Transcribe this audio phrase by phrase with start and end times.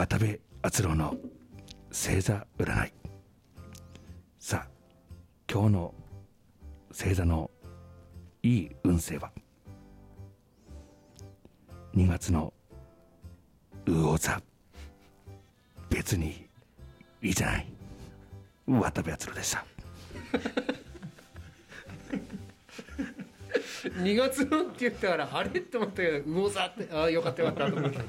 [0.00, 1.14] 渡部篤郎の
[1.90, 2.92] 星座占い。
[4.38, 4.68] さあ
[5.46, 5.94] 今日の
[6.90, 7.50] 星座の
[8.42, 9.30] いい運勢は
[11.94, 12.54] ？2月の
[13.84, 14.40] 魚座。
[15.90, 16.48] 別に
[17.20, 17.66] いいじゃない。
[18.66, 19.66] 渡部篤郎でした。
[23.84, 25.50] 2月のって言ったからあれ？
[25.50, 28.00] って思ったけど魚座ってああよかったよかったと思った。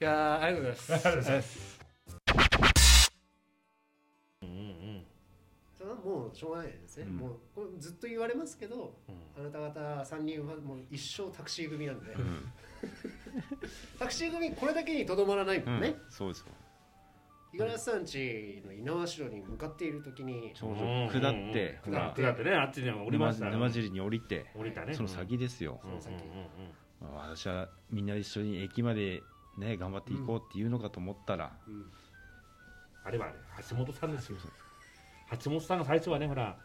[0.00, 1.84] いやーありがとうございます。
[5.84, 7.16] それはもうしょうがないですね、うん。
[7.18, 8.94] もうこれずっと言われますけど、
[9.38, 12.14] あなた方3人はもう一生タクシー組なんで、
[13.98, 16.46] タクシー組これだけにとどまらないもんね、そうですよ。
[17.52, 22.14] 五十嵐さんちの猪苗代に向かっている時にちょうど下ってうんうんうん。
[22.14, 22.44] 下って。
[22.44, 24.46] ねあっちに降りました沼尻に降りて。
[24.56, 24.94] 降りたね。
[24.94, 26.02] その先ですよ、うんうんうん。
[27.14, 29.22] まあ私はみんな一緒に駅まで
[29.58, 31.86] ね頑張っていこうっていうのかと思ったら、うん。
[33.04, 33.32] あれはね
[33.68, 34.38] 橋本さんですよ。
[35.42, 36.56] 橋本さんが最初はねほら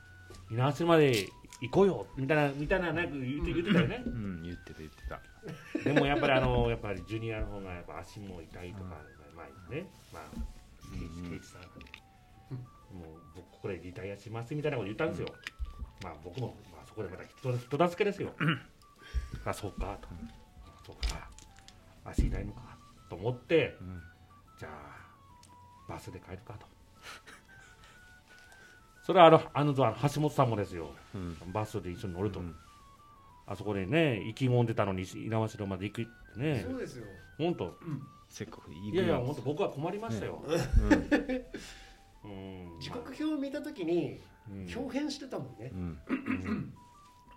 [0.51, 1.27] 稲橋まで
[1.61, 4.03] 行こうよみたいなみたいななんか言って言ってたよね。
[4.05, 5.21] うん、言ってた言ってた。
[5.83, 8.83] でもやっぱりあのやっぱりジュニアの方がやっぱ足も痛いとか、
[9.35, 9.87] まあね。
[10.13, 10.23] まあ
[10.91, 11.73] ケイチケイチさんがね
[12.49, 15.27] もう僕ここでリタイアしますみたいなこと言ったんですよ、
[16.03, 18.31] まあ僕も、まあ、そこでまた人人助けですよ。
[19.45, 20.07] あそうかと、
[20.65, 21.29] あそうか。
[22.05, 22.78] 足痛いのか
[23.09, 24.01] と思ってうん。
[24.59, 24.71] じゃあ
[25.87, 26.65] バスで帰るかと。
[29.03, 30.91] それはあのあの橋本さんもですよ。
[31.15, 31.37] うん。
[31.51, 32.55] バスで一緒に乗ると、うん。
[33.47, 36.61] あそこでね意気込んでたのに猪苗代まで行くってね。
[36.67, 37.05] そうですよ。
[37.37, 37.73] 本当
[38.27, 40.51] せっかくいいいやいや分本当僕は困りましたよ、う
[42.29, 42.79] んうん。
[42.79, 44.67] 時刻表を見た時にうん。
[44.77, 45.99] 表変してたもんね、うん。
[46.09, 46.73] うん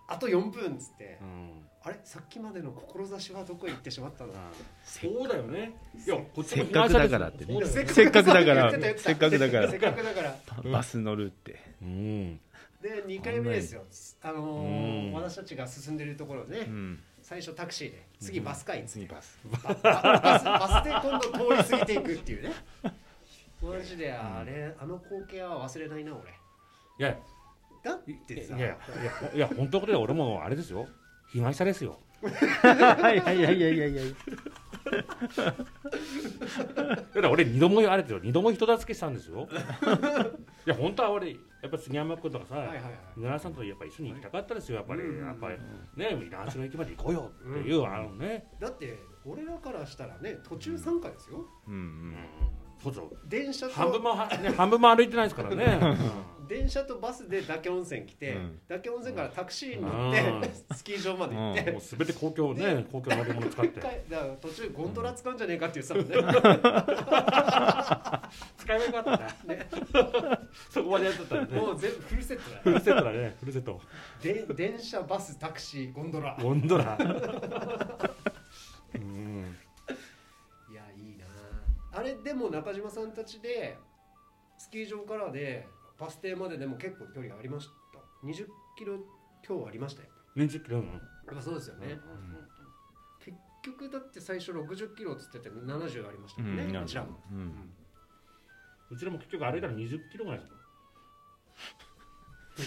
[0.09, 1.69] あと4分っつって、うん。
[1.85, 4.33] あれさっきまでの志はどこへ行ってしまったの？
[4.85, 5.73] そうだよね。
[6.07, 7.29] いやこっちもせっかくだから。
[7.29, 8.71] ってねせっかくだから。
[8.71, 8.77] せ
[9.13, 9.71] っかくだから。
[9.71, 10.71] せっかくだから。
[10.71, 11.59] バス乗るって。
[11.83, 12.41] うん。
[12.81, 13.85] で2回目ですよ。
[14.23, 15.13] あのーうん。
[15.13, 17.03] 私たちが進んでるところね、うん。
[17.21, 18.07] 最初タクシーで。
[18.21, 19.39] 次バスかい次バス。
[19.65, 22.53] ババスバスで今度通り過ぎていくっていうね。
[23.63, 26.31] マジであれあの光景は忘れないな俺。
[26.99, 27.17] いや
[27.83, 30.87] だっいてさやいやいやいや本当のことで俺もあれですよ。
[31.33, 31.99] 被害者ですよ。
[32.23, 34.15] はいはいはいはいはいはい
[35.43, 38.21] だから俺二度もあれですよ。
[38.23, 39.49] 二度も人助けしたんですよ。
[40.67, 42.77] いや本当は俺やっぱ杉山君とかさ、はいはい
[43.29, 43.41] はい。
[43.41, 44.77] さんとやっぱ一緒に行きたかったですよ。
[44.77, 45.59] やっぱり、うんやっぱり。
[45.97, 51.45] ね稲橋の駅まで行こうよっていう、あのね、だって俺らからしたらね途中参加ですよ。
[51.67, 52.17] うんううんん、
[52.83, 53.19] そうそう。
[53.25, 55.79] 電車半分ともは、ね、 半分も歩いてないですからね、
[56.49, 58.61] 電車とバスで嶽温泉来て、うん。
[58.69, 63.81] 嶽温泉からタクシーに乗って、スキー場まで行って、もうすべて公共ね公共の乗り物使って。
[63.81, 66.33] だから途中ゴンドラ使うんじゃねえかって言ってたもんね、
[68.59, 69.19] 使えばよかった。
[69.47, 69.57] ね。
[69.57, 69.69] ね
[70.71, 71.61] そこまでやっとったらね。
[71.61, 73.37] もう全部フルセットだフよルセットだね。
[73.39, 73.81] フルセット。
[74.23, 76.37] で電車バスタクシーゴンドラ。
[76.43, 76.99] ゴンドラ。
[78.95, 79.57] うん
[81.93, 83.77] ああれでも中島さんたちで
[84.59, 85.67] スキー場からで
[85.99, 87.73] バス停まででも結構距離ありました。
[88.27, 88.99] 20キロ
[89.47, 90.09] 今日ありましたよ。
[90.37, 90.79] 20キロ？
[90.79, 90.87] うん。
[90.87, 90.91] や
[91.33, 91.99] っぱそうですよね、
[93.25, 97.71] 結局だって最初60キロっつってて70ありましたもんね、うんうちらもうん。
[98.91, 100.57] うちらも結局歩いたら20キロぐらいですよ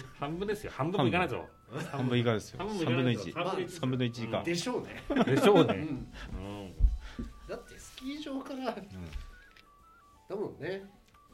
[0.20, 0.72] 半分ですよ。
[0.76, 1.48] 半分もいかないぞ。
[1.92, 2.18] 半分。
[2.18, 2.58] 以下ですよ。
[2.60, 3.32] 半分3分のもいかないぞ。
[3.32, 3.76] 1半分の一。
[3.76, 4.44] 3分の1以下。
[4.44, 5.88] でしょうね、でしょうね、
[10.36, 10.84] もんね。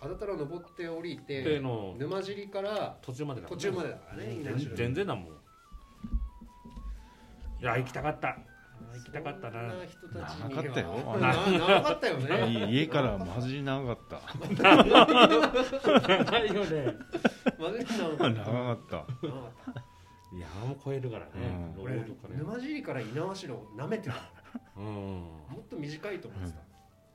[0.04, 4.36] あだたら登って降りでての沼尻から途中までだ途中までだからね
[4.74, 5.26] 全然だもん。
[5.26, 5.28] い
[7.64, 8.30] や行きたかった。
[8.30, 8.36] あ
[8.96, 9.70] 行きたかったな。
[9.70, 10.50] そんな人たちには。
[10.50, 11.20] 長かったよ。
[11.20, 12.66] な 長かったよね。
[12.72, 14.00] い 家からマジで長かっ
[16.32, 16.96] ないよね。
[17.60, 18.90] マジで長たかっ長かった。
[18.90, 19.06] た長かった。
[20.34, 21.32] 山も越えるからね。
[21.36, 21.76] うん。
[21.76, 22.04] ロ俺
[22.36, 24.16] 沼尻から猪苗代を舐めてた。
[24.76, 24.86] うん。
[24.86, 25.28] も
[25.60, 26.60] っと短いと思ってた。
[26.60, 26.71] うん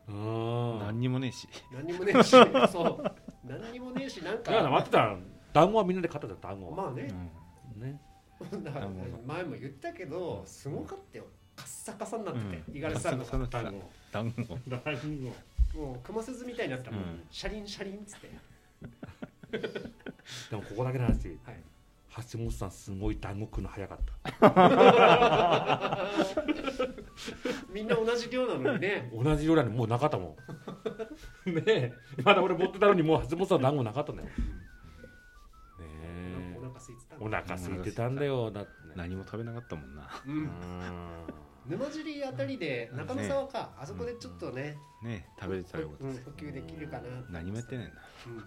[0.09, 1.49] 何にもねえし。
[1.73, 2.31] 何にもねえし。
[2.31, 3.13] そう。
[3.45, 5.17] 何にもねえしなんいやか待ってた。
[5.53, 6.77] 団子はみんなで買ったじゃん団子は。
[6.85, 7.11] まあね。
[7.77, 8.01] ね。
[8.63, 8.89] だから
[9.27, 11.25] 前も言ったけどすごかったよ。
[11.57, 13.51] カッサカサになってて五十嵐さんの団子
[14.13, 14.43] 団子。
[14.69, 15.79] 団子。
[15.79, 17.03] もう熊鈴みたいになってたもん。
[17.03, 17.25] うん。
[17.31, 18.31] シャリンシャリンっつって。
[20.51, 21.29] でもここだけの話。
[21.45, 21.76] はい
[22.33, 23.99] 橋本さんすごい団子食うの早かっ
[24.41, 25.99] た。
[27.73, 29.11] みんな同じ量なのにね。
[29.15, 30.37] 同じようにもうなかったも
[31.47, 31.53] ん。
[31.53, 31.93] ねえ。
[32.23, 34.29] まだ俺持ってたのにもう橋本さん団子なかったんだよ。
[34.29, 34.35] ね
[35.79, 38.51] えお腹空いてたお腹空いてたんだよ。
[38.51, 38.71] だって。
[38.71, 40.09] ね何も食べなかったもんな。
[40.27, 40.45] ううん。
[40.45, 40.51] ん
[41.67, 46.25] 沼尻あたりで中野沢か、あそこでちょっとね、ね食べれたらよかったうん。
[46.25, 48.01] 補給できるかな、何もやってないんだ。
[48.27, 48.45] うんうん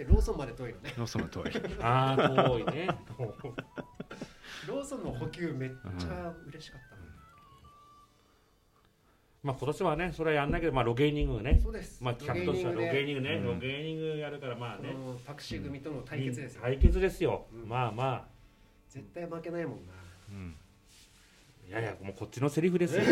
[0.00, 0.94] でローソンまで遠いのね。
[0.96, 1.52] ローソンの遠い。
[1.82, 2.88] ああ遠いね。
[4.66, 6.96] ローソンの補給めっちゃ嬉しかった、
[9.42, 11.60] まあ今年はねそれはやんないけどまあロゲーニングね。
[11.62, 12.02] そうです。
[12.02, 13.34] まあ企画としてはロゲーニングね。
[13.34, 13.44] うん。
[13.44, 14.94] ロゲーニングやるからまあね。
[15.26, 17.46] タクシー組との対決ですよ、対決ですよ。
[17.52, 17.68] うん。
[17.68, 18.26] まあま
[18.88, 19.92] 絶対負けないもんな。
[20.30, 20.56] うん。
[20.56, 20.69] あ
[21.70, 23.02] いやいやもうこっちのセリフですよ。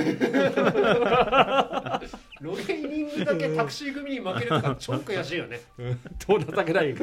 [2.40, 5.60] ロゲーニングだけタクシー組に負けるとか超悔しいよね。
[6.26, 6.94] どう情けないい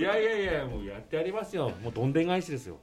[0.00, 1.70] やいやいやもうやってやりますよ。
[1.82, 2.78] もうどんでん返しですよ。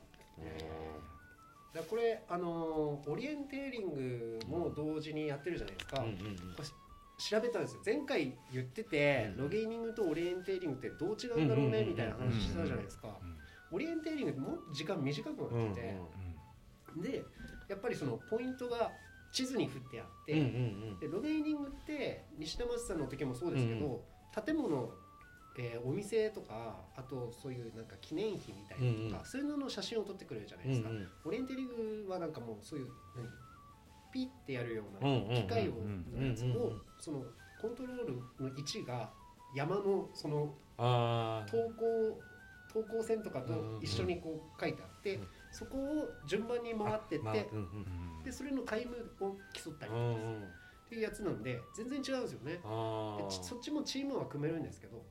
[1.74, 6.16] だこれあのーオリエンテーリングも同時にやってるじゃないですか、うんうん
[7.18, 7.82] 調べたんですよ。
[7.86, 13.38] 前回言ってて、うんロゲーニングとオリエンテーリングってどう違うんだろうねうんみたいな話してたじゃないですか、うん
[13.72, 15.96] オリエンテーリングってもう時間短くうんなってて、
[17.10, 17.24] で
[17.68, 18.92] やっぱりそのポイントが
[19.32, 24.04] 地図に振ってあって、うんうんでロゲーニングって西田町さんの時もそうですけど、
[24.46, 24.90] 建物、
[25.58, 29.26] えーお店とかあとそういうなんか記念碑みたいなのとか、うんうん。
[29.26, 33.28] そういうのの写真を撮ってくれるじゃないうんですか、うんオリエンテーリングはなんかもうそういう何？
[34.14, 35.72] ピッてやるようなうんうんうん機械の
[36.26, 36.82] やつをうんうんうん。
[37.00, 37.24] その
[37.62, 38.14] コントロール
[38.50, 39.10] の位置が
[39.56, 42.20] 山のその投稿
[42.74, 47.46] 投稿線とかと一緒にこう書いてあって、うんそこを順番に回ってって、まあうんうん
[48.18, 48.24] うん。
[48.24, 50.44] でそれのタイムを競ったりうんうん。
[50.44, 52.60] っていうやつなんで全然違うんですよね。
[52.62, 55.02] そっちもチームは組めるんですけど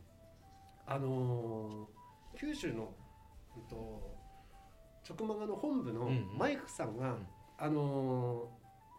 [0.86, 2.92] あのー九州の、
[3.56, 4.16] うんと、
[5.08, 6.38] 直マガの本部のうんうん。
[6.38, 7.26] マイクさんが、ん。
[7.56, 8.50] あの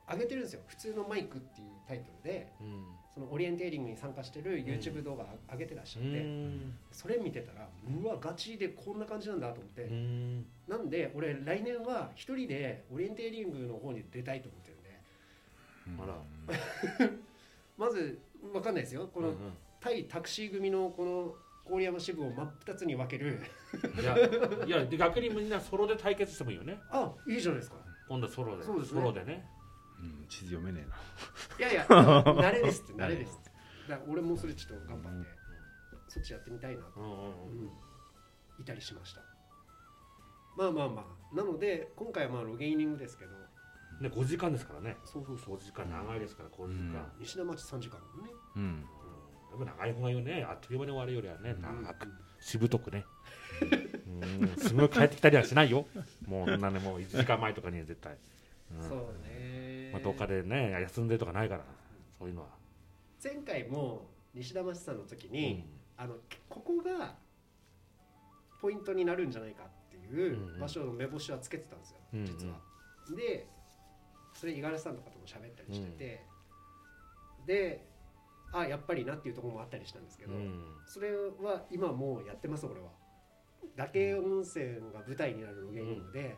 [0.09, 2.51] ー上げてるんですよ「普通のマイク」っていうタイトルで。
[2.59, 2.85] うん
[3.35, 6.73] オリエンテーリングに参加してる YouTube 動画上げてらっしゃって、うん。
[6.89, 7.67] それ見てたら
[8.01, 10.45] うわガチでこんな感じなんだと思って、うん。
[10.69, 14.83] なんで俺来年は一人でオリエンテーリングの方に出たいと思ってるん
[17.07, 17.11] で。
[17.77, 18.17] まず
[18.53, 19.09] 分かんないですよ。
[19.13, 19.35] このうん
[19.81, 21.35] 対タクシー組のこの
[21.69, 23.41] 郡山支部を真っ二つに分ける。
[23.83, 24.17] うんいや
[24.65, 26.79] いやで逆にみんなソロで対決してもいいよね。
[26.89, 27.75] あいいじゃないですか。
[28.07, 28.63] 今度ソロで。
[28.63, 29.01] そうですね。
[29.01, 29.45] ソロでね。
[29.49, 29.54] うん
[30.27, 31.69] 地図読めねえな。
[31.69, 33.51] いやいや 慣れですって慣れですって。
[33.89, 35.29] だから俺もそれちょっと頑張って
[36.07, 37.21] そっちやってみたいなと、うんうんうん。
[37.21, 37.69] うん。
[38.59, 39.21] いたりしました。
[40.57, 41.35] まあまあまあ。
[41.35, 43.31] なので今回はまあロゲーニングですけど。
[44.01, 44.97] ね5時間ですからね。
[45.05, 45.57] そうそうそう。
[45.57, 47.11] 5時間長いですから5時間。
[47.19, 48.29] 西田町3時間もね。
[48.55, 48.61] うん。
[48.61, 48.85] うん。
[49.51, 50.45] でも長い方がいいよね。
[50.49, 51.61] あっという間に終わるよりはねうん。
[51.61, 52.07] 長く。
[52.39, 53.05] しぶとくね。
[54.41, 54.47] うん。
[54.57, 55.85] すぐ帰ってきたりはしないよ。
[56.25, 58.17] もうそんなねもう1時間前とかには絶対。
[58.71, 58.89] うん。
[58.89, 59.44] そうね、
[59.95, 61.63] まあ、どっかでね休んでとかないから
[62.19, 62.47] そういうのは、
[63.23, 65.63] 前回も西田町さんの時うに、ん。
[65.97, 66.15] あの
[66.49, 67.15] ここが
[68.61, 70.59] ポイントになるんじゃないかっていううんうん。
[70.59, 72.25] 場所の目星はつけてたんですよ、うんうん。
[72.25, 72.59] 実は。
[73.15, 73.47] で
[74.33, 76.25] それ五十嵐さんとかとも喋ったりしてて、
[77.47, 77.87] で
[78.51, 80.63] あやっぱりなっていうところもあったりしたんですけど、うん。
[80.85, 82.89] それは今もうやってます俺は。
[83.77, 86.35] 嶽温泉が舞台になるロゲーニングで、きっ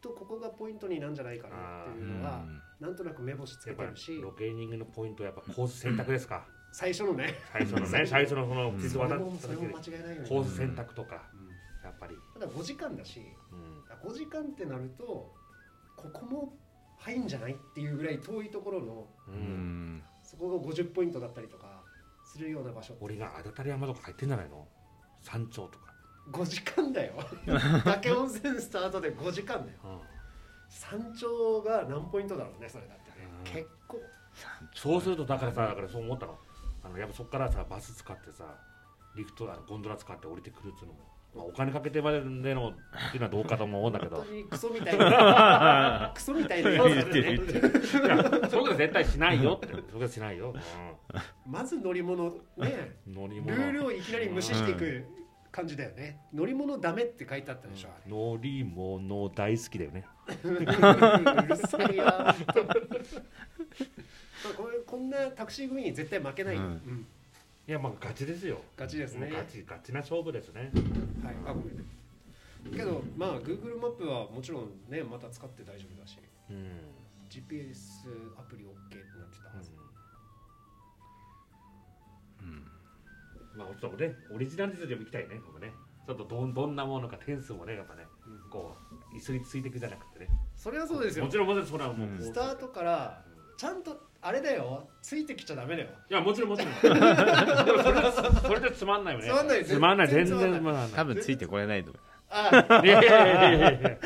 [0.00, 2.44] とここがポイントになるんじゃないかなっていうのは、
[2.80, 4.20] なんとなく目星つけてるし。
[4.20, 6.46] ロケーニングのポイントはやっぱコース選択ですか。
[6.72, 7.34] 最初のね。
[7.52, 7.86] 最初のね。
[8.06, 8.46] 最初の。
[8.46, 10.28] そのうんそれ地図渡もそれも間違いないよね。
[10.28, 11.28] コース選択とか。
[11.34, 11.48] うん。
[11.84, 13.80] やっぱり、ただ5時間だしうん。
[14.10, 15.34] 5時間ってなると
[15.96, 16.58] ここも
[16.98, 19.96] 入んじゃないっていうぐらい遠いところのううん。
[19.96, 21.82] んそこが50ポイントだったりとか
[22.24, 24.68] するような場所俺があだたり山とか入ってんじゃないの？
[25.22, 25.87] 山頂とか、
[26.30, 27.14] 5時間だよ。
[27.46, 30.02] 嶽温泉スタートで5時間だよ。
[30.68, 33.28] 山頂が何ポイントだろうねそれだってね。
[33.38, 33.44] うん。
[33.44, 34.00] 結構。
[34.74, 36.38] そうするとだからさだからそう思ったの。
[36.84, 38.44] あのやっぱそこからさバス使ってさ
[39.16, 41.00] リフトあのゴンドラ使って降りてくるっていうのも、
[41.34, 44.16] まあ、お金かけてまでのっていうのはどうかと思うんだけど。
[44.16, 46.12] 本当にクソみたいな。
[46.14, 46.70] クソみたいな。
[46.70, 49.68] やつだね言っそういうこと絶対しないよって。
[49.68, 50.54] そういうことしないよ、
[51.46, 52.96] まず乗り物ね。
[53.06, 55.04] うん、乗りル物ールをいきなり無視していく
[55.50, 56.20] 感じだよね。
[56.32, 57.88] 乗り物ダメって書いてあったでしょ。
[57.88, 60.04] あれ乗り物大好きだよね。
[60.44, 60.66] うる
[61.56, 62.70] さいや本当ま
[64.50, 66.66] あこれこんなタクシー組に絶対負けないよ、うん。
[66.66, 67.06] うん。
[67.66, 68.60] いやまあガチですよ。
[68.76, 69.30] ガチですね。
[69.32, 70.70] ガチガチな勝負ですね。
[71.24, 71.34] はい。
[71.46, 76.18] あごめんけどまあ Google マップはもちろんねまた使って大丈夫だし。
[76.50, 76.70] うん、
[77.28, 78.68] GPS アプリ OK
[83.58, 84.14] まあちょっとね。
[84.34, 85.40] オリジナルでも行きたいね。
[85.46, 85.72] 僕ね。
[86.06, 88.06] ちょっとどんどんなものか点数もねやっぱね。
[88.26, 88.50] うん。
[88.50, 88.76] こ
[89.12, 90.28] う急ぎついていくじゃなくてね。
[90.56, 91.24] それはそうですよ。
[91.26, 92.18] もちろんもちろんそれはもう、うん。
[92.22, 93.22] スタートから
[93.56, 94.88] ちゃんとあれだよ。
[95.02, 95.88] ついてきちゃダメだよ。
[96.10, 96.94] いやもちろんもちろん。
[96.94, 98.12] で もそれで
[98.46, 99.26] それでつまんないよね。
[99.28, 100.08] つまんないつまんない。
[100.08, 100.88] 全然つまんない。
[100.90, 102.02] 多分ついてこれないと思う。
[102.30, 103.98] あいやいやいやいやいや。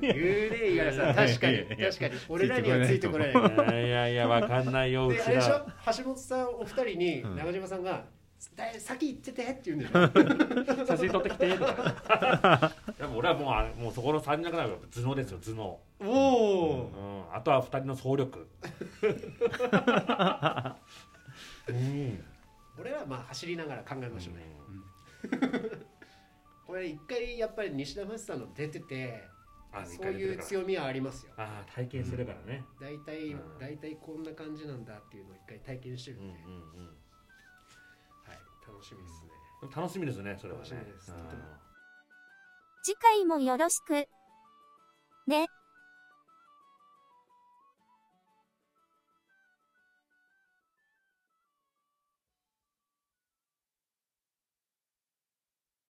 [0.00, 0.14] 言う
[0.50, 1.58] ね五十嵐さん確かに。
[1.76, 2.14] 確かに。
[2.28, 3.30] 俺らにはついてこない。
[3.30, 4.92] いやいやいやわかんない。
[4.92, 5.50] よであれでしょ？
[5.50, 5.66] ら
[5.98, 7.36] 橋本さんお二人にうん。
[7.36, 8.04] 中島さんが「だい
[8.38, 18.46] 先行ってて」って言うんでしょ写真撮ってきてとか でも俺はもうもうそこの三人だから頭脳ですよ頭脳、おおうん、あとは二人の総力。
[21.68, 22.24] うん。
[22.78, 24.44] 俺らはまあ走りながら考えましょうね。
[26.66, 29.26] これ一回やっぱり西田真さんの出てて
[29.72, 31.32] あそういう強みはありますよ。
[31.36, 33.58] ああ体験してるからね、大体うん。
[33.58, 36.20] 大体こんな感じなんだっていうのを一回体験してるう。
[36.22, 37.07] んんで、うんはい
[38.68, 39.30] 楽しみですね。
[39.62, 40.70] うん、楽しみですねそれはね。
[40.70, 41.10] 楽しみです。
[41.10, 41.18] うん。
[42.82, 44.06] 次回もよろしく。
[45.26, 45.48] ね。